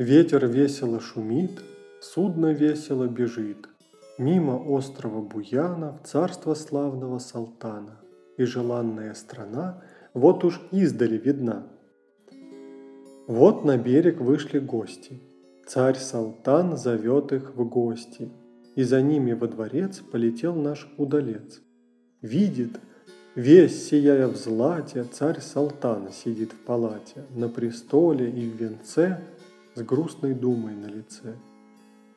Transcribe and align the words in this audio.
Ветер 0.00 0.46
весело 0.46 0.98
шумит, 0.98 1.60
судно 2.00 2.54
весело 2.54 3.06
бежит. 3.06 3.68
Мимо 4.16 4.56
острова 4.56 5.20
Буяна 5.20 5.92
в 5.92 6.08
царство 6.08 6.54
славного 6.54 7.18
Салтана. 7.18 8.00
И 8.38 8.44
желанная 8.44 9.12
страна 9.12 9.82
вот 10.14 10.42
уж 10.42 10.58
издали 10.72 11.18
видна. 11.18 11.66
Вот 13.26 13.66
на 13.66 13.76
берег 13.76 14.22
вышли 14.22 14.58
гости. 14.58 15.20
Царь 15.66 15.98
Салтан 15.98 16.78
зовет 16.78 17.32
их 17.32 17.54
в 17.54 17.68
гости. 17.68 18.30
И 18.76 18.84
за 18.84 19.02
ними 19.02 19.34
во 19.34 19.48
дворец 19.48 19.98
полетел 19.98 20.54
наш 20.54 20.90
удалец. 20.96 21.60
Видит, 22.22 22.80
Весь 23.36 23.88
сияя 23.88 24.26
в 24.26 24.36
злате, 24.36 25.04
царь 25.04 25.40
Салтан 25.40 26.10
сидит 26.10 26.52
в 26.52 26.58
палате, 26.66 27.22
на 27.36 27.48
престоле 27.48 28.28
и 28.28 28.50
в 28.50 28.56
венце, 28.56 29.20
с 29.80 29.82
грустной 29.82 30.34
думой 30.34 30.74
на 30.74 30.86
лице. 30.86 31.36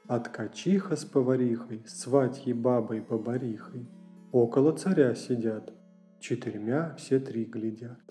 А 0.07 0.19
ткачиха 0.19 0.97
с 0.97 1.05
поварихой, 1.05 1.81
сватьей 1.87 2.51
бабой-бабарихой, 2.51 3.87
около 4.33 4.73
царя 4.73 5.15
сидят, 5.15 5.71
четырьмя 6.19 6.93
все 6.97 7.21
три 7.21 7.45
глядят. 7.45 8.01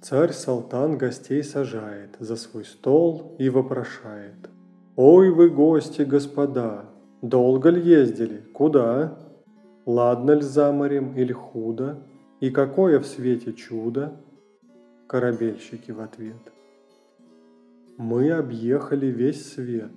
Царь 0.00 0.32
Салтан 0.32 0.96
гостей 0.96 1.42
сажает 1.42 2.16
за 2.20 2.36
свой 2.36 2.64
стол 2.64 3.34
и 3.40 3.48
вопрошает. 3.48 4.48
«Ой 4.94 5.30
вы, 5.30 5.50
гости, 5.50 6.02
господа, 6.02 6.88
долго 7.20 7.70
ли 7.70 7.82
ездили? 7.82 8.42
Куда?» 8.54 9.18
Ладно 9.86 10.36
ль 10.36 10.42
за 10.42 10.70
морем 10.70 11.16
или 11.16 11.32
худо, 11.32 11.98
и 12.38 12.50
какое 12.50 13.00
в 13.00 13.06
свете 13.06 13.54
чудо? 13.54 14.12
Корабельщики 15.08 15.90
в 15.90 16.00
ответ. 16.00 16.52
Мы 18.02 18.30
объехали 18.30 19.08
весь 19.08 19.52
свет, 19.52 19.92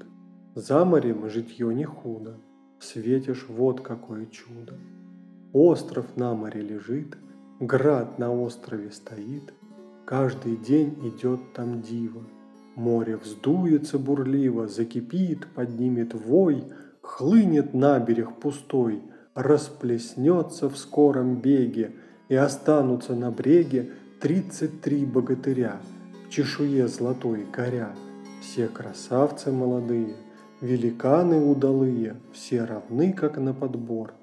за 0.55 0.83
морем 0.83 1.29
житье 1.29 1.73
не 1.73 1.85
худо, 1.85 2.35
Светишь 2.81 3.45
вот 3.47 3.79
какое 3.79 4.25
чудо. 4.25 4.73
Остров 5.53 6.17
на 6.17 6.33
море 6.33 6.59
лежит, 6.59 7.17
град 7.61 8.19
на 8.19 8.29
острове 8.29 8.91
стоит, 8.91 9.53
Каждый 10.03 10.57
день 10.57 10.97
идет 11.07 11.53
там 11.53 11.81
диво. 11.81 12.23
Море 12.75 13.15
вздуется 13.15 13.97
бурливо, 13.97 14.67
закипит, 14.67 15.47
поднимет 15.55 16.13
вой, 16.13 16.65
Хлынет 17.01 17.73
на 17.73 17.97
берег 17.99 18.35
пустой— 18.35 19.01
расплеснется 19.33 20.69
в 20.69 20.77
скором 20.77 21.39
беге, 21.39 21.93
и 22.27 22.35
останутся 22.35 23.15
на 23.15 23.31
бреге 23.31 23.91
тридцать 24.19 24.81
три 24.81 25.05
богатыря, 25.05 25.79
чешуе 26.33 26.87
золотой 26.87 27.45
горя. 27.55 27.93
Все 28.41 28.67
красавцы 28.67 29.51
молодые, 29.51 30.15
великаны 30.61 31.39
удалые, 31.39 32.15
все 32.31 32.63
равны, 32.63 33.13
как 33.13 33.37
на 33.37 33.53
подбор. 33.53 34.15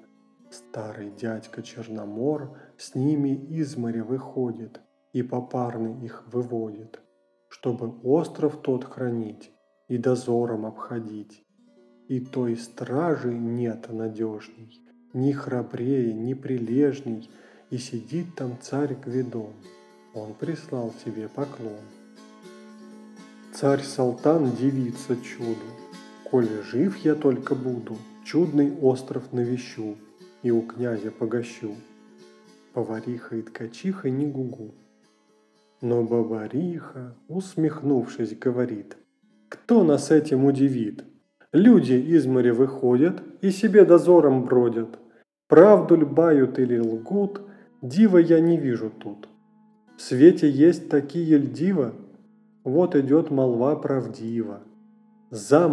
Старый 0.49 1.09
дядька 1.09 1.63
Черномор 1.63 2.57
с 2.77 2.95
ними 2.95 3.29
из 3.29 3.77
моря 3.77 4.03
выходит 4.03 4.81
и 5.13 5.23
попарный 5.23 6.03
их 6.03 6.25
выводит, 6.29 6.99
чтобы 7.47 7.97
остров 8.03 8.61
тот 8.61 8.83
хранить 8.83 9.49
и 9.87 9.97
дозором 9.97 10.65
обходить. 10.65 11.45
И 12.09 12.19
той 12.19 12.57
стражи 12.57 13.33
нет 13.33 13.87
надежней, 13.89 14.81
ни 15.13 15.31
храбрее, 15.31 16.13
ни 16.13 16.33
прилежней, 16.33 17.29
и 17.69 17.77
сидит 17.77 18.35
там 18.35 18.57
царь 18.59 18.95
Гвидон. 18.95 19.53
Он 20.13 20.33
прислал 20.33 20.93
тебе 21.05 21.29
поклон. 21.29 21.79
Царь 23.53 23.83
Салтан 23.83 24.51
дивится 24.51 25.17
чуду. 25.17 25.67
Коли 26.23 26.61
жив 26.71 26.95
я 27.03 27.15
только 27.15 27.53
буду, 27.53 27.97
чудный 28.23 28.71
остров 28.81 29.33
навещу 29.33 29.97
и 30.41 30.51
у 30.51 30.61
князя 30.61 31.11
погощу. 31.11 31.75
Повариха 32.73 33.35
и 33.35 33.41
ткачиха 33.41 34.09
не 34.09 34.25
гугу. 34.25 34.73
Но 35.81 36.01
бабариха, 36.03 37.17
усмехнувшись, 37.27 38.37
говорит, 38.37 38.95
кто 39.49 39.83
нас 39.83 40.11
этим 40.11 40.45
удивит? 40.45 41.03
Люди 41.51 41.93
из 41.93 42.25
моря 42.25 42.53
выходят 42.53 43.21
и 43.41 43.51
себе 43.51 43.83
дозором 43.83 44.45
бродят. 44.45 44.97
Правду 45.49 45.97
ль 45.97 46.05
бают 46.05 46.57
или 46.57 46.79
лгут, 46.79 47.41
дива 47.81 48.17
я 48.17 48.39
не 48.39 48.57
вижу 48.57 48.89
тут. 48.89 49.27
В 49.97 50.01
свете 50.01 50.49
есть 50.49 50.87
такие 50.87 51.37
ль 51.37 51.47
дива, 51.47 51.93
вот 52.63 52.95
идет 52.95 53.31
молва 53.31 53.75
правдива. 53.75 54.61
За 55.29 55.67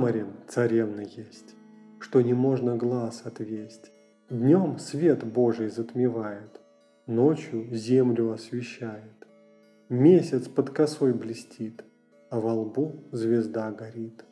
царевна 0.47 1.01
есть, 1.01 1.55
что 2.01 2.23
не 2.23 2.33
можно 2.33 2.77
глаз 2.77 3.23
отвесть. 3.25 3.91
Днем 4.31 4.79
свет 4.79 5.25
Божий 5.25 5.69
затмевает, 5.69 6.61
ночью 7.07 7.67
землю 7.75 8.33
освещает. 8.33 9.27
Месяц 9.89 10.49
под 10.49 10.71
косой 10.71 11.13
блестит, 11.13 11.85
а 12.31 12.41
во 12.41 12.55
лбу 12.55 13.05
звезда 13.11 13.71
горит. 13.71 14.25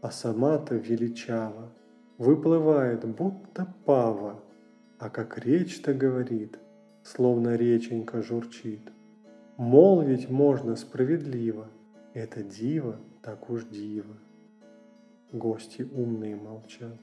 А 0.00 0.10
сама-то 0.10 0.76
величава, 0.76 1.72
выплывает, 2.18 3.04
будто 3.04 3.74
пава, 3.84 4.40
а 4.98 5.10
как 5.10 5.38
речь-то 5.38 5.94
говорит, 5.94 6.58
словно 7.02 7.56
реченька 7.56 8.22
журчит. 8.22 8.92
Молвить 9.58 10.30
можно 10.30 10.76
справедливо, 10.76 11.68
это 12.14 12.42
диво, 12.42 12.96
так 13.22 13.50
уж 13.50 13.64
диво. 13.64 14.16
Гости 15.32 15.82
умные 15.82 16.36
молчат, 16.36 16.98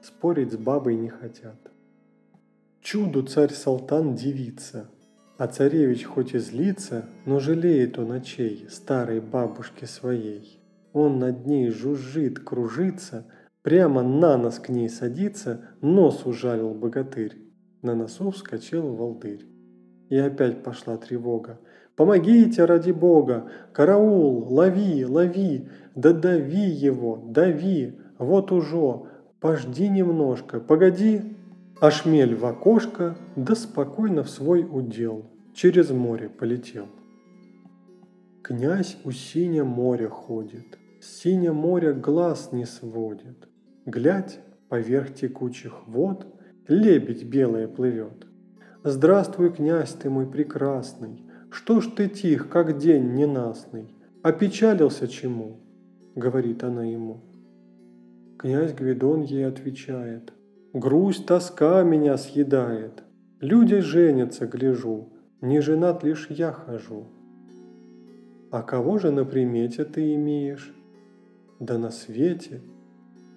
спорить 0.00 0.52
с 0.52 0.56
бабой 0.56 0.94
не 0.94 1.08
хотят. 1.08 1.56
Чуду 2.80 3.24
царь 3.24 3.52
Салтан 3.52 4.14
дивится, 4.14 4.88
а 5.38 5.48
царевич 5.48 6.04
хоть 6.04 6.34
и 6.34 6.38
злится, 6.38 7.06
но 7.26 7.40
жалеет 7.40 7.98
он 7.98 8.12
очей 8.12 8.68
старой 8.70 9.20
бабушки 9.20 9.86
своей. 9.86 10.60
Он 10.92 11.18
над 11.18 11.46
ней 11.46 11.70
жужжит, 11.70 12.38
кружится, 12.38 13.26
Прямо 13.64 14.02
на 14.02 14.36
нос 14.36 14.58
к 14.58 14.68
ней 14.68 14.90
садится, 14.90 15.70
нос 15.80 16.26
ужалил 16.26 16.74
богатырь. 16.74 17.38
На 17.80 17.94
носу 17.94 18.30
вскочил 18.30 18.94
волдырь. 18.94 19.46
И 20.10 20.18
опять 20.18 20.62
пошла 20.62 20.98
тревога. 20.98 21.58
«Помогите 21.96 22.64
ради 22.64 22.90
Бога! 22.90 23.50
Караул! 23.72 24.52
Лови, 24.52 25.04
лови! 25.04 25.68
Да 25.94 26.12
дави 26.12 26.68
его, 26.68 27.22
дави! 27.24 27.98
Вот 28.18 28.50
уже! 28.52 29.02
Пожди 29.40 29.88
немножко, 29.88 30.60
погоди!» 30.60 31.36
А 31.80 31.90
шмель 31.90 32.34
в 32.34 32.46
окошко, 32.46 33.16
да 33.36 33.54
спокойно 33.54 34.22
в 34.22 34.30
свой 34.30 34.66
удел, 34.68 35.24
через 35.54 35.90
море 35.90 36.28
полетел. 36.28 36.86
Князь 38.42 38.96
у 39.04 39.10
синя 39.10 39.64
моря 39.64 40.08
ходит, 40.08 40.78
сине 41.00 41.52
море 41.52 41.92
глаз 41.92 42.50
не 42.52 42.64
сводит. 42.64 43.48
Глядь, 43.86 44.38
поверх 44.68 45.14
текучих 45.14 45.86
вод 45.86 46.26
лебедь 46.68 47.24
белая 47.24 47.68
плывет. 47.68 48.26
Здравствуй, 48.82 49.50
князь 49.50 49.92
ты 49.92 50.10
мой 50.10 50.26
прекрасный, 50.26 51.23
что 51.54 51.80
ж 51.80 51.86
ты 51.96 52.08
тих, 52.08 52.48
как 52.48 52.78
день 52.78 53.14
ненастный, 53.14 53.94
опечалился 54.22 55.08
чему? 55.08 55.60
Говорит 56.14 56.62
она 56.64 56.84
ему. 56.84 57.22
Князь 58.38 58.74
Гвидон 58.74 59.22
ей 59.22 59.46
отвечает, 59.46 60.32
грусть, 60.72 61.26
тоска 61.26 61.82
меня 61.82 62.18
съедает, 62.18 63.02
люди 63.40 63.80
женятся, 63.80 64.46
гляжу, 64.46 65.12
не 65.40 65.60
женат 65.60 66.04
лишь 66.04 66.28
я 66.28 66.52
хожу. 66.52 67.06
А 68.50 68.62
кого 68.62 68.98
же 68.98 69.10
на 69.10 69.24
примете 69.24 69.84
ты 69.84 70.14
имеешь? 70.14 70.74
Да 71.58 71.78
на 71.78 71.90
свете– 71.90 72.60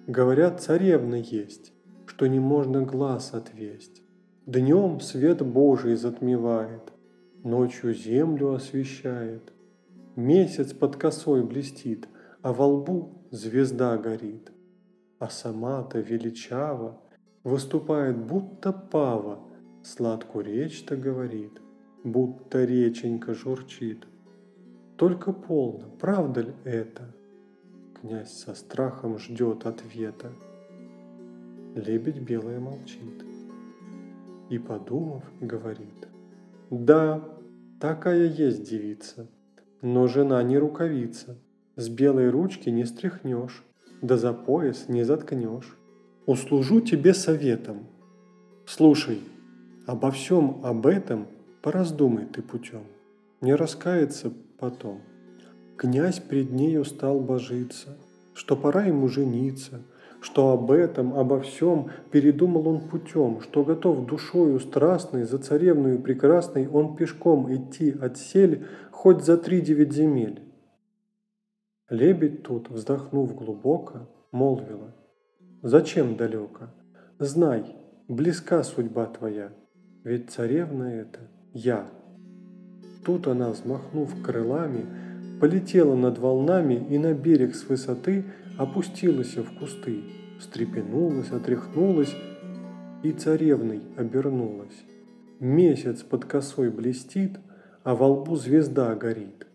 Говорят, 0.08 0.62
царевна 0.62 1.16
есть, 1.16 1.74
что 2.06 2.26
не 2.28 2.40
можно 2.40 2.80
глаз 2.80 3.34
отвесть. 3.34 4.00
Днем 4.46 5.00
свет 5.00 5.42
Божий 5.42 5.96
затмевает, 5.96 6.94
ночью 7.44 7.94
землю 7.94 8.54
освещает. 8.54 9.52
Месяц 10.16 10.72
под 10.72 10.96
косой 10.96 11.44
блестит, 11.44 12.08
а 12.42 12.52
во 12.52 12.66
лбу 12.66 13.22
звезда 13.30 13.96
горит. 13.96 14.50
А 15.18 15.28
сама-то 15.28 16.00
величава 16.00 17.00
выступает, 17.44 18.16
будто 18.16 18.72
пава, 18.72 19.40
сладкую 19.84 20.44
речь-то 20.44 20.96
говорит, 20.96 21.60
будто 22.04 22.64
реченька 22.64 23.34
журчит. 23.34 24.06
Только 24.96 25.32
полно, 25.32 25.88
правда 26.00 26.40
ли 26.40 26.54
это? 26.64 27.14
Князь 28.00 28.32
со 28.32 28.54
страхом 28.54 29.18
ждет 29.18 29.66
ответа. 29.66 30.32
Лебедь 31.74 32.20
белая 32.20 32.60
молчит. 32.60 33.24
И, 34.50 34.58
подумав, 34.58 35.22
говорит. 35.40 36.08
Да, 36.70 37.24
такая 37.80 38.26
есть 38.26 38.68
девица, 38.68 39.26
но 39.80 40.06
жена 40.06 40.42
не 40.42 40.58
рукавица. 40.58 41.38
С 41.76 41.88
белой 41.88 42.28
ручки 42.28 42.68
не 42.68 42.84
стряхнешь, 42.84 43.64
да 44.02 44.18
за 44.18 44.34
пояс 44.34 44.88
не 44.88 45.02
заткнешь. 45.04 45.78
Услужу 46.26 46.82
тебе 46.82 47.14
советом. 47.14 47.86
Слушай, 48.66 49.20
обо 49.86 50.10
всем 50.10 50.60
об 50.62 50.86
этом 50.86 51.28
пораздумай 51.62 52.26
ты 52.26 52.42
путем, 52.42 52.82
не 53.40 53.54
раскается 53.54 54.30
потом. 54.58 55.00
Князь 55.78 56.18
пред 56.18 56.50
нею 56.50 56.84
стал 56.84 57.20
божиться, 57.20 57.96
что 58.34 58.56
пора 58.56 58.84
ему 58.84 59.08
жениться, 59.08 59.80
что 60.20 60.50
об 60.50 60.70
этом, 60.70 61.14
обо 61.14 61.40
всем 61.40 61.90
передумал 62.10 62.68
он 62.68 62.80
путем, 62.80 63.40
что 63.40 63.64
готов 63.64 64.06
душою 64.06 64.58
страстной 64.58 65.24
за 65.24 65.38
царевную 65.38 66.00
прекрасной 66.00 66.68
он 66.68 66.96
пешком 66.96 67.54
идти 67.54 67.90
от 67.90 68.18
сель 68.18 68.66
хоть 68.90 69.24
за 69.24 69.36
три 69.38 69.60
девять 69.60 69.92
земель. 69.92 70.42
Лебедь 71.88 72.42
тут, 72.42 72.68
вздохнув 72.68 73.34
глубоко, 73.34 74.08
молвила, 74.32 74.94
«Зачем 75.62 76.16
далеко? 76.16 76.68
Знай, 77.18 77.76
близка 78.08 78.62
судьба 78.62 79.06
твоя, 79.06 79.52
ведь 80.04 80.30
царевна 80.30 80.84
это 80.84 81.20
я». 81.52 81.86
Тут 83.04 83.26
она, 83.26 83.50
взмахнув 83.50 84.22
крылами, 84.22 84.84
полетела 85.40 85.94
над 85.94 86.18
волнами 86.18 86.74
и 86.74 86.98
на 86.98 87.14
берег 87.14 87.54
с 87.54 87.68
высоты 87.68 88.24
опустилась 88.58 89.36
в 89.36 89.58
кусты, 89.58 90.02
встрепенулась, 90.38 91.30
отряхнулась 91.30 92.14
и 93.02 93.12
царевной 93.12 93.82
обернулась. 93.96 94.84
Месяц 95.38 96.02
под 96.02 96.24
косой 96.24 96.70
блестит, 96.70 97.38
а 97.84 97.94
во 97.94 98.08
лбу 98.08 98.34
звезда 98.34 98.94
горит, 98.96 99.46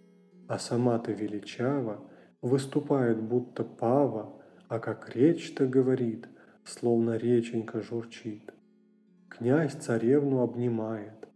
а 0.47 0.57
сама-то 0.57 1.11
величава 1.11 1.99
выступает 2.41 3.21
будто 3.21 3.63
пава, 3.65 4.41
а 4.69 4.79
как 4.79 5.13
речь-то 5.13 5.67
говорит, 5.67 6.27
словно 6.63 7.17
реченька 7.17 7.81
журчит. 7.81 8.53
Князь 9.27 9.73
царевну 9.73 10.41
обнимает, 10.41 11.27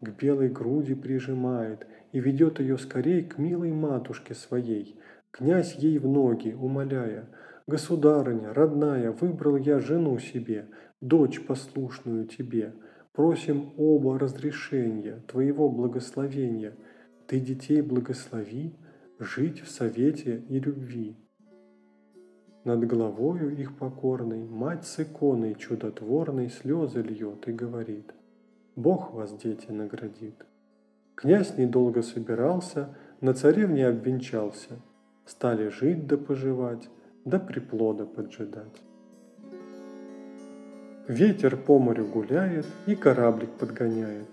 к 0.00 0.08
белой 0.10 0.48
груди 0.48 0.94
прижимает 0.94 1.86
и 2.12 2.20
ведет 2.20 2.60
ее 2.60 2.78
скорей 2.78 3.22
к 3.22 3.36
милой 3.36 3.72
матушке 3.72 4.34
своей. 4.34 4.98
Князь 5.30 5.76
ей 5.76 5.98
в 5.98 6.06
ноги, 6.06 6.52
умоляя, 6.52 7.28
«Государыня, 7.66 8.52
родная, 8.52 9.12
выбрал 9.12 9.56
я 9.56 9.78
жену 9.78 10.18
себе, 10.18 10.68
дочь 11.00 11.40
послушную 11.46 12.26
тебе. 12.26 12.74
Просим 13.12 13.72
оба 13.76 14.18
разрешения, 14.18 15.22
твоего 15.28 15.68
благословения. 15.68 16.74
Ты 17.28 17.38
детей 17.38 17.80
благослови, 17.80 18.74
жить 19.20 19.60
в 19.60 19.70
совете 19.70 20.42
и 20.48 20.58
любви». 20.58 21.16
Над 22.64 22.84
головою 22.86 23.56
их 23.56 23.78
покорной 23.78 24.44
мать 24.44 24.84
с 24.84 24.98
иконой 24.98 25.54
чудотворной 25.54 26.50
слезы 26.50 27.02
льет 27.02 27.46
и 27.46 27.52
говорит, 27.52 28.12
«Бог 28.74 29.12
вас, 29.12 29.32
дети, 29.36 29.70
наградит». 29.70 30.44
Князь 31.14 31.56
недолго 31.56 32.02
собирался, 32.02 32.96
на 33.20 33.32
царевне 33.32 33.86
обвенчался. 33.86 34.80
Стали 35.30 35.68
жить 35.68 36.08
да 36.08 36.16
поживать, 36.16 36.88
да 37.24 37.38
приплода 37.38 38.04
поджидать. 38.04 38.82
Ветер 41.06 41.56
по 41.56 41.78
морю 41.78 42.04
гуляет 42.06 42.66
и 42.86 42.96
кораблик 42.96 43.50
подгоняет. 43.50 44.26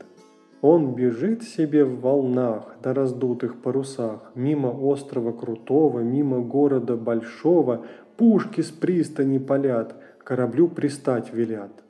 Он 0.61 0.95
бежит 0.95 1.43
себе 1.43 1.85
в 1.85 2.01
волнах 2.01 2.75
на 2.83 2.95
раздутых 2.95 3.61
парусах, 3.61 4.31
мимо 4.33 4.69
острова 4.69 5.31
Крутого, 5.31 5.99
мимо 5.99 6.41
города 6.41 6.97
Большого, 6.97 7.85
пушки 8.17 8.61
с 8.61 8.71
пристани 8.71 9.37
палят, 9.37 9.95
кораблю 10.23 10.67
пристать 10.67 11.31
велят. 11.31 11.83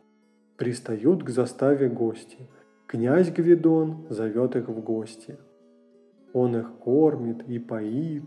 Пристают 0.58 1.24
к 1.24 1.30
заставе 1.30 1.88
гости– 1.88 2.40
Князь 2.88 3.32
Гвидон 3.32 4.06
зовет 4.10 4.56
их 4.56 4.70
в 4.70 4.80
гости. 4.80 5.36
Он 6.32 6.56
их 6.56 6.72
кормит 6.78 7.44
и 7.50 7.60
поит, 7.60 8.24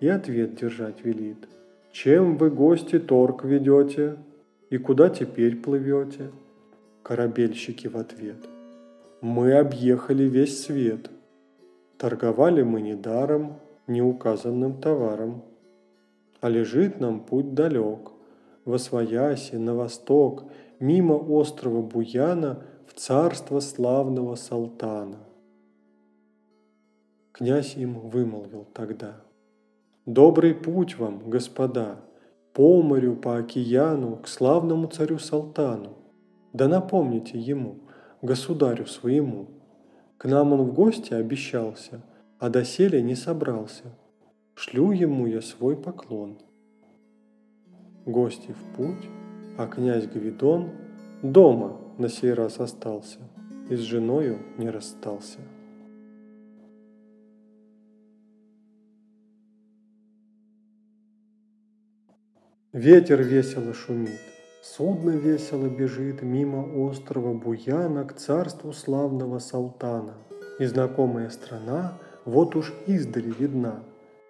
и 0.00 0.08
ответ 0.08 0.56
держать 0.56 1.04
велит. 1.04 1.48
Чем 1.92 2.36
вы, 2.36 2.50
гости, 2.50 2.98
торг 2.98 3.44
ведете? 3.44 4.16
И 4.70 4.78
куда 4.78 5.08
теперь 5.08 5.56
плывете? 5.56 6.30
Корабельщики 7.02 7.86
в 7.88 7.96
ответ. 7.96 8.36
Мы 9.20 9.54
объехали 9.54 10.24
весь 10.24 10.62
свет. 10.64 11.10
Торговали 11.96 12.62
мы 12.62 12.80
не 12.80 12.94
даром, 12.94 13.58
не 13.86 14.02
указанным 14.02 14.80
товаром. 14.80 15.42
А 16.40 16.48
лежит 16.48 17.00
нам 17.00 17.20
путь 17.20 17.54
далек, 17.54 18.12
во 18.64 18.78
свояси, 18.78 19.56
на 19.56 19.74
восток, 19.74 20.44
мимо 20.78 21.14
острова 21.14 21.82
Буяна– 21.82 22.62
в 22.88 22.94
царство 22.94 23.60
славного 23.60 24.34
Салтана. 24.34 25.18
Князь 27.32 27.76
им 27.76 28.00
вымолвил 28.00 28.66
тогда. 28.72 29.20
Добрый 30.08 30.54
путь 30.54 30.96
вам, 30.96 31.28
господа, 31.28 32.00
по 32.54 32.80
морю, 32.80 33.14
по 33.14 33.36
океану, 33.36 34.16
к 34.16 34.26
славному 34.26 34.86
царю 34.86 35.18
Салтану. 35.18 35.98
Да 36.54 36.66
напомните 36.66 37.38
ему, 37.38 37.80
государю 38.22 38.86
своему. 38.86 39.48
К 40.16 40.24
нам 40.24 40.54
он 40.54 40.62
в 40.62 40.72
гости 40.72 41.12
обещался, 41.12 42.00
а 42.38 42.48
доселе 42.48 43.02
не 43.02 43.16
собрался. 43.16 43.84
Шлю 44.54 44.92
ему 44.92 45.26
я 45.26 45.42
свой 45.42 45.76
поклон. 45.76 46.38
Гости 48.06 48.52
в 48.52 48.76
путь, 48.78 49.06
а 49.58 49.66
князь 49.66 50.06
Гвидон 50.06 50.70
дома 51.22 51.76
на 51.98 52.08
сей 52.08 52.32
раз 52.32 52.60
остался 52.60 53.18
и 53.68 53.76
с 53.76 53.80
женою 53.80 54.38
не 54.56 54.70
расстался. 54.70 55.40
Ветер 62.74 63.22
весело 63.22 63.72
шумит, 63.72 64.20
судно 64.62 65.10
весело 65.10 65.68
бежит 65.68 66.22
мимо 66.22 66.62
острова 66.86 67.32
Буяна 67.32 68.04
к 68.04 68.14
царству 68.14 68.72
славного 68.72 69.38
Салтана. 69.38 70.14
И 70.58 70.66
знакомая 70.66 71.30
страна 71.30 71.94
вот 72.26 72.56
уж 72.56 72.74
издали 72.86 73.32
видна. 73.38 73.82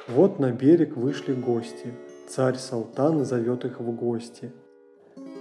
Вот 0.06 0.38
на 0.38 0.52
берег 0.52 0.96
вышли 0.96 1.34
гости, 1.34 1.92
царь 2.28 2.56
Салтан 2.56 3.24
зовет 3.24 3.64
их 3.64 3.80
в 3.80 3.90
гости. 3.90 4.52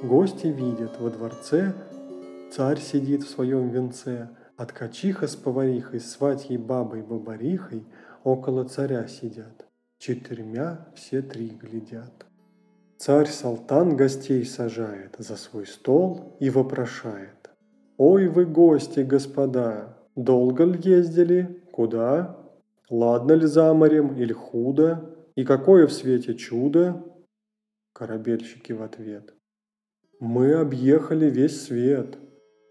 Гости 0.02 0.48
видят 0.48 1.00
во 1.00 1.10
дворце 1.10 1.74
Царь 2.50 2.80
сидит 2.80 3.24
в 3.24 3.30
своем 3.30 3.70
венце, 3.70 4.30
а 4.56 4.66
ткачиха 4.66 5.28
с 5.28 5.36
поварихой, 5.36 6.00
сватьей 6.00 6.58
бабой 6.58 7.04
бабарихой 7.04 7.86
около 8.24 8.64
царя 8.64 9.08
сидят. 9.08 9.68
Четырьмя 10.00 10.88
все 10.96 11.22
три 11.22 11.50
глядят. 11.50 12.27
Царь 12.98 13.28
Салтан 13.28 13.96
гостей 13.96 14.44
сажает 14.44 15.16
за 15.20 15.36
свой 15.36 15.68
стол 15.68 16.36
и 16.40 16.50
вопрошает. 16.50 17.52
«Ой 17.98 18.28
вы 18.28 18.46
гости, 18.46 19.02
господа, 19.02 19.98
долго 20.16 20.64
ли 20.64 20.80
ездили? 20.84 21.64
Куда? 21.72 22.38
Ладно 22.90 23.34
ли 23.34 23.46
за 23.46 23.72
морем 23.76 24.16
или 24.16 24.34
худо? 24.34 25.16
И 25.36 25.46
какое 25.46 25.86
в 25.86 25.94
свете 25.94 26.34
чудо?» 26.34 27.04
Корабельщики 27.94 28.72
в 28.72 28.82
ответ. 28.82 29.36
«Мы 30.20 30.54
объехали 30.54 31.30
весь 31.30 31.62
свет, 31.62 32.18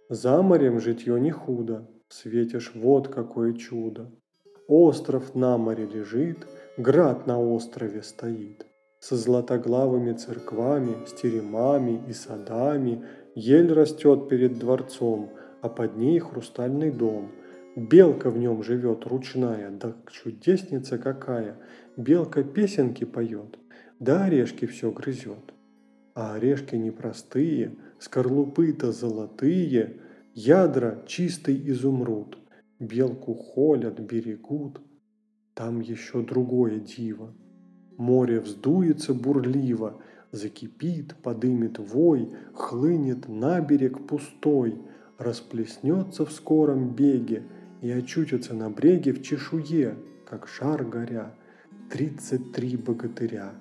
за 0.09 0.43
морем 0.43 0.81
житье 0.81 1.21
не 1.21 1.31
худо, 1.31 1.89
светишь 2.09 2.73
вот 2.75 3.07
какое 3.09 3.53
чудо. 3.53 4.11
Остров 4.67 5.37
на 5.37 5.57
море 5.57 5.87
лежит, 5.87 6.47
град 6.77 7.29
на 7.29 7.41
острове 7.41 8.03
стоит. 8.03 8.67
Со 9.09 9.17
златоглавыми 9.17 10.15
церквами, 10.15 11.07
с 11.07 11.13
теремами 11.13 12.03
и 12.09 12.13
садами 12.13 13.05
Ель 13.37 13.73
растет 13.73 14.29
перед 14.29 14.59
дворцом, 14.59 15.31
а 15.63 15.69
под 15.69 15.97
ней 15.97 16.19
хрустальный 16.19 16.91
дом. 16.91 17.31
Белка 17.77 18.31
в 18.31 18.37
нем 18.37 18.65
живет 18.65 19.07
ручная, 19.07 19.71
да 19.71 19.95
чудесница 20.11 20.99
какая. 20.99 21.57
Белка 21.97 22.43
песенки 22.43 23.05
поет, 23.05 23.61
да 24.01 24.25
орешки 24.25 24.67
все 24.67 24.91
грызет. 24.91 25.55
А 26.17 26.35
орешки 26.35 26.75
непростые, 26.75 27.77
скорлупы-то 28.01 28.91
золотые, 28.91 30.01
ядра 30.35 31.05
чистый 31.07 31.57
изумруд, 31.71 32.39
белку 32.81 33.35
холят, 33.35 34.01
берегут. 34.01 34.81
Там 35.55 35.81
еще 35.81 36.23
другое 36.23 36.81
диво. 36.81 37.33
Море 37.97 38.41
вздуется 38.41 39.15
бурливо, 39.15 40.01
закипит, 40.33 41.15
подымет 41.23 41.79
вой, 41.79 42.31
хлынет 42.55 43.29
на 43.29 43.61
берег 43.61 44.07
пустой, 44.07 44.79
расплеснется 45.19 46.27
в 46.27 46.33
скором 46.33 46.95
беге 46.95 47.43
и 47.81 47.91
очутится 47.91 48.55
на 48.55 48.71
бреге 48.71 49.13
в 49.13 49.23
чешуе, 49.23 49.97
как 50.29 50.47
шар 50.49 50.85
горя. 50.85 51.35
тридцать 51.91 52.53
три 52.53 52.77
богатыря. 52.77 53.53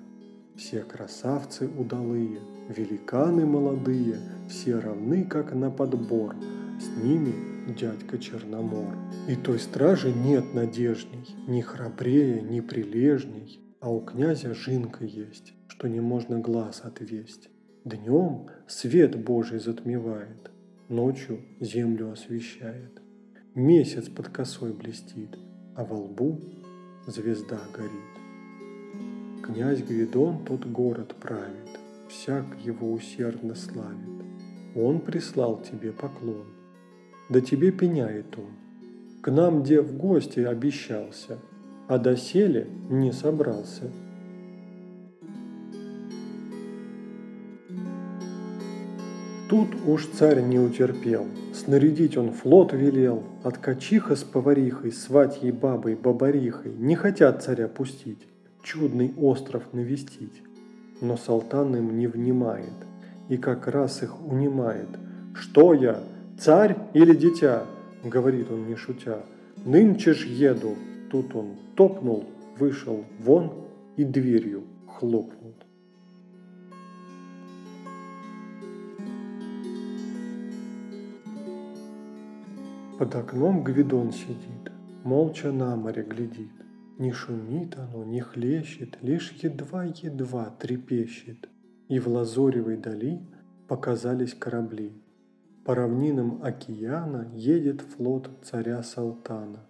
Все 0.56 0.80
красавцы 0.80 1.68
удалые, 1.68 2.40
великаны 2.68 3.46
молодые, 3.46 4.16
все 4.48 4.78
равны, 4.78 5.24
как 5.24 5.54
на 5.54 5.70
подбор. 5.70 6.34
С 6.80 7.02
ними 7.02 7.32
дядька 7.78 8.18
Черномор. 8.18 8.94
И 9.28 9.36
той 9.36 9.58
стражи 9.58 10.12
нет 10.12 10.54
надежней, 10.54 11.26
ни 11.46 11.60
храбрее, 11.60 12.42
ни 12.42 12.60
прилежней, 12.60 13.60
а 13.86 13.88
у 13.88 14.00
князя 14.00 14.52
жинка 14.52 15.04
есть, 15.04 15.54
что 15.68 15.86
не 15.86 16.00
можно 16.00 16.40
глаз 16.40 16.80
отвесть. 16.82 17.50
Днем 17.84 18.48
свет 18.66 19.16
Божий 19.16 19.60
затмевает, 19.60 20.50
ночью 20.88 21.38
землю 21.60 22.10
освещает. 22.10 23.00
Месяц 23.54 24.08
под 24.08 24.30
косой 24.30 24.72
блестит, 24.72 25.38
а 25.76 25.84
во 25.84 25.98
лбу 25.98 26.40
звезда 27.06 27.60
горит. 27.72 29.44
Князь 29.44 29.84
Гвидон 29.84 30.44
тот 30.44 30.66
город 30.66 31.14
правит, 31.20 31.78
всяк 32.08 32.44
его 32.64 32.90
усердно 32.90 33.54
славит. 33.54 34.24
Он 34.74 34.98
прислал 34.98 35.62
тебе 35.62 35.92
поклон, 35.92 36.48
да 37.28 37.40
тебе 37.40 37.70
пеняет 37.70 38.36
он. 38.36 39.22
К 39.22 39.30
нам 39.30 39.62
где 39.62 39.80
в 39.80 39.96
гости 39.96 40.40
обещался, 40.40 41.38
а 41.88 41.98
доселе 41.98 42.66
не 42.88 43.12
собрался. 43.12 43.90
Тут 49.48 49.68
уж 49.86 50.06
царь 50.06 50.40
не 50.42 50.58
утерпел, 50.58 51.24
снарядить 51.54 52.16
он 52.16 52.32
флот 52.32 52.72
велел, 52.72 53.22
от 53.44 53.58
качиха 53.58 54.16
с 54.16 54.24
поварихой, 54.24 54.90
сватьей 54.90 55.52
бабой, 55.52 55.94
бабарихой, 55.94 56.72
не 56.72 56.96
хотят 56.96 57.44
царя 57.44 57.68
пустить, 57.68 58.26
чудный 58.64 59.14
остров 59.16 59.62
навестить. 59.72 60.42
Но 61.00 61.16
Салтан 61.16 61.76
им 61.76 61.96
не 61.96 62.08
внимает, 62.08 62.72
и 63.28 63.36
как 63.36 63.68
раз 63.68 64.02
их 64.02 64.20
унимает. 64.26 64.88
«Что 65.34 65.74
я, 65.74 66.00
царь 66.40 66.76
или 66.94 67.14
дитя?»— 67.14 67.66
говорит 68.02 68.50
он 68.50 68.66
не 68.66 68.74
шутя. 68.74 69.20
«Нынче 69.64 70.14
ж 70.14 70.24
еду!» 70.26 70.74
Тут 71.10 71.34
он 71.34 71.56
топнул, 71.76 72.24
вышел 72.58 73.04
вон 73.20 73.52
и 73.96 74.04
дверью 74.04 74.64
хлопнул. 74.86 75.54
Под 82.98 83.14
окном 83.14 83.62
Гвидон 83.62 84.10
сидит, 84.10 84.72
молча 85.04 85.52
на 85.52 85.76
море 85.76 86.02
глядит. 86.02 86.50
Не 86.98 87.12
шумит 87.12 87.76
оно, 87.76 88.04
не 88.04 88.20
хлещет, 88.20 88.96
лишь 89.02 89.32
едва-едва 89.32 90.56
трепещет. 90.58 91.46
И 91.88 91.98
в 91.98 92.08
лазоревой 92.08 92.78
дали 92.78 93.20
показались 93.68 94.32
корабли. 94.32 94.92
По 95.66 95.74
равнинам 95.74 96.40
океана 96.42 97.30
едет 97.34 97.82
флот 97.82 98.30
царя 98.42 98.82
Салтана. 98.82 99.66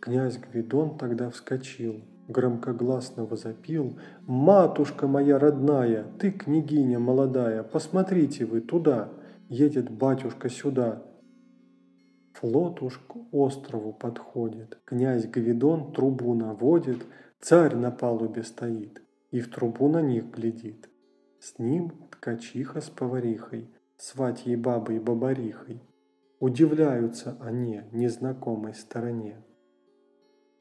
Князь 0.00 0.38
Гвидон 0.38 0.98
тогда 0.98 1.30
вскочил, 1.30 2.02
громкогласно 2.28 3.24
возопил 3.24 3.98
«Матушка 4.26 5.06
моя 5.06 5.38
родная, 5.38 6.04
ты, 6.18 6.30
княгиня 6.30 6.98
молодая, 6.98 7.62
посмотрите 7.62 8.44
вы 8.44 8.60
туда, 8.60 9.08
едет 9.48 9.90
батюшка 9.90 10.48
сюда, 10.48 11.02
Флот 12.40 12.82
уж 12.82 12.98
к 12.98 13.16
острову 13.32 13.94
подходит, 13.94 14.78
князь 14.84 15.26
Гвидон 15.26 15.92
трубу 15.94 16.34
наводит, 16.34 17.06
царь 17.40 17.74
на 17.74 17.90
палубе 17.90 18.42
стоит 18.42 19.02
и 19.30 19.40
в 19.40 19.50
трубу 19.50 19.88
на 19.88 20.02
них 20.02 20.30
глядит. 20.30 20.90
С 21.40 21.58
ним 21.58 21.92
ткачиха 22.10 22.82
с 22.82 22.90
поварихой, 22.90 23.70
сватьей 23.96 24.56
бабой 24.56 24.98
бабарихой. 24.98 25.82
Удивляются 26.38 27.38
они 27.40 27.82
незнакомой 27.92 28.74
стороне. 28.74 29.42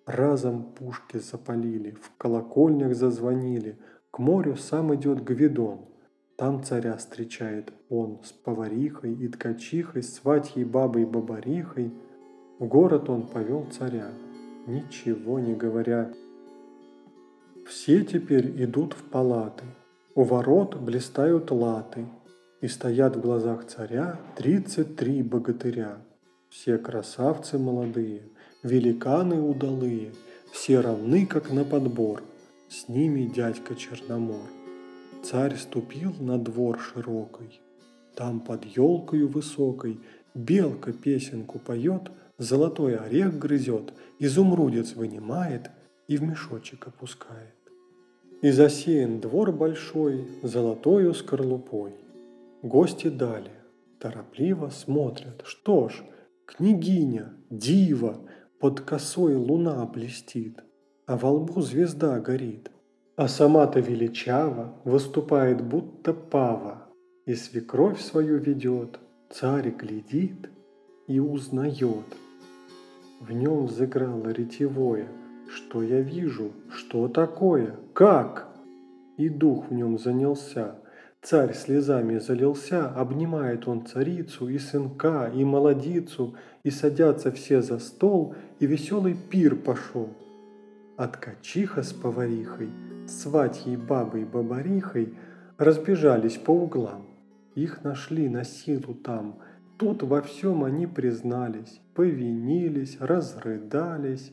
Разом 0.05 0.63
пушки 0.74 1.17
запалили, 1.17 1.91
в 1.91 2.12
колокольнях 2.17 2.95
зазвонили, 2.95 3.77
к 4.12 4.19
морю 4.19 4.55
сам 4.55 4.93
идет 4.93 5.24
Гвидон– 5.24 5.85
там 6.38 6.63
царя 6.63 6.97
встречает 6.97 7.71
он 7.89 8.19
с 8.21 8.33
поварихой 8.33 9.13
и 9.13 9.27
ткачихой, 9.29 10.03
сватьей 10.03 10.65
бабой 10.65 11.05
бабарихой. 11.05 11.93
В 12.59 12.67
город 12.67 13.09
он 13.09 13.25
повел 13.25 13.65
царя, 13.71 14.09
ничего 14.67 15.39
не 15.39 15.53
говоря. 15.53 16.12
Все 17.65 18.03
теперь 18.03 18.62
идут 18.62 18.93
в 18.93 19.03
палаты, 19.03 19.63
у 20.13 20.24
ворот 20.24 20.75
блистают 20.75 21.51
латы, 21.51 22.05
и 22.59 22.67
стоят 22.67 23.15
в 23.15 23.21
глазах 23.21 23.65
царя 23.65 24.19
тридцать 24.35 24.97
три 24.97 25.24
богатыря. 25.24 26.00
Все 26.50 26.77
красавцы 26.77 27.57
молодые, 27.57 28.24
великаны 28.65 29.39
удалые, 29.39 30.12
все 30.51 30.79
равны, 30.81 31.27
как 31.27 31.51
на 31.51 31.63
подбор, 31.63 32.24
с 32.67 32.89
ними 32.89 33.25
дядька 33.25 33.75
Черномор. 33.75 34.50
Царь 35.24 35.55
ступил 35.55 36.13
на 36.19 36.39
двор 36.39 36.79
широкой, 36.79 37.62
Там 38.15 38.39
под 38.39 38.65
елкою 38.65 39.27
высокой 39.27 40.00
Белка 40.34 40.93
песенку 40.93 41.60
поет, 41.60 42.12
Золотой 42.39 42.98
орех 42.98 43.38
грызет, 43.38 43.93
Изумрудец 44.19 44.93
вынимает 44.93 45.69
И 46.07 46.17
в 46.17 46.24
мешочек 46.24 46.88
опускает. 46.88 47.55
И 48.41 48.50
засеян 48.50 49.19
двор 49.19 49.51
большой 49.51 50.27
Золотою 50.41 51.13
скорлупой. 51.13 51.93
Гости 52.63 53.10
дали, 53.10 53.51
торопливо 54.00 54.69
смотрят, 54.69 55.43
Что 55.45 55.89
ж, 55.89 56.03
княгиня, 56.45 57.34
дива, 57.50 58.17
Под 58.65 58.81
косой 58.81 59.36
луна 59.36 59.86
блестит, 59.86 60.63
А 61.05 61.17
во 61.17 61.29
лбу 61.29 61.62
звезда 61.62 62.19
горит. 62.19 62.72
А 63.15 63.27
сама-то 63.27 63.79
величава 63.79 64.74
выступает 64.84 65.62
будто 65.62 66.15
пава, 66.15 66.88
И 67.27 67.36
свекровь 67.36 68.01
свою 68.01 68.39
ведет, 68.39 69.00
царь 69.29 69.69
глядит 69.69 70.50
и 71.05 71.19
узнает. 71.19 72.07
В 73.19 73.31
нем 73.31 73.67
взыграло 73.67 74.29
ретевое, 74.29 75.10
что 75.48 75.84
я 75.84 76.01
вижу, 76.01 76.51
что 76.72 77.07
такое, 77.07 77.75
как? 77.93 78.48
И 79.17 79.29
дух 79.29 79.69
в 79.69 79.74
нем 79.75 80.00
занялся, 80.00 80.79
царь 81.22 81.53
слезами 81.53 82.17
залился, 82.17 82.89
Обнимает 82.89 83.67
он 83.67 83.86
царицу 83.86 84.50
и 84.50 84.57
сынка, 84.57 85.31
и 85.31 85.45
молодицу, 85.45 86.34
И 86.63 86.72
садятся 86.72 87.31
все 87.31 87.62
за 87.62 87.77
стол, 87.77 88.34
и 88.59 88.65
веселый 88.65 89.15
пир 89.15 89.55
пошел. 89.55 90.09
От 90.97 91.17
качиха 91.17 91.83
с 91.83 91.93
поварихой– 91.93 92.69
сватьей 93.07 93.77
бабой 93.77 94.25
бабарихой 94.25 95.13
разбежались 95.57 96.38
по 96.38 96.51
углам. 96.51 97.05
Их 97.55 97.83
нашли 97.83 98.27
на 98.29 98.43
силу 98.43 98.93
там. 98.93 99.39
Тут 99.77 100.03
во 100.03 100.21
всем 100.21 100.63
они 100.63 100.88
признались, 100.88 101.81
повинились, 101.93 102.97
разрыдались. 103.00 104.31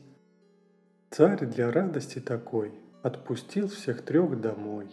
Царь 1.09 1.45
для 1.45 1.71
радости 1.71 2.19
такой 2.19 2.73
отпустил 3.01 3.67
всех 3.67 4.01
трех 4.03 4.39
домой. 4.39 4.87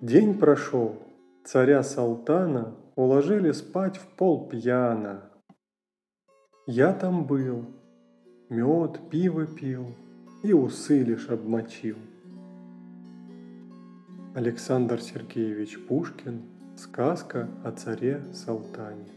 День 0.00 0.38
прошел, 0.38 0.96
царя 1.44 1.82
Салтана 1.82 2.74
уложили 2.94 3.50
спать 3.50 3.96
в 3.96 4.06
пол 4.06 4.48
пьяно. 4.48 5.24
Я 6.70 6.92
там 6.92 7.24
был, 7.24 7.64
мед, 8.50 9.00
пиво 9.08 9.46
пил, 9.46 9.86
и 10.42 10.52
усы 10.52 11.02
лишь 11.02 11.30
обмочил. 11.30 11.96
Александр 14.34 15.00
Сергеевич 15.00 15.78
Пушкин 15.86 16.42
Сказка 16.76 17.48
о 17.64 17.72
царе 17.72 18.22
Салтане 18.34 19.08